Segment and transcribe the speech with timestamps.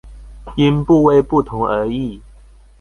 [0.55, 2.21] 因部位不同而異